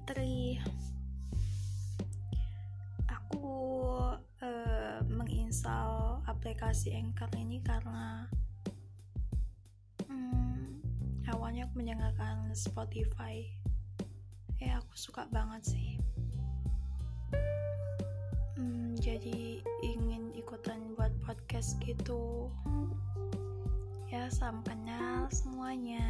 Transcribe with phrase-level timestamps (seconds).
[0.00, 0.56] Putri.
[3.04, 3.52] Aku
[4.16, 8.24] uh, menginstal aplikasi Anchor ini karena
[10.08, 10.80] um,
[11.28, 13.44] awalnya aku mendengarkan Spotify.
[14.56, 16.00] Ya aku suka banget sih.
[18.56, 22.48] um, jadi ingin ikutan buat podcast gitu.
[24.08, 26.09] Ya salam kenal semuanya.